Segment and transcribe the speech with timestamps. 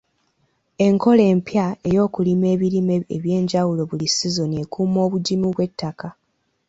[0.85, 6.09] Enkola empya ey'okulima ebirime eby'enjawulo buli sizoni ekuuma obugimu bw'ettaka.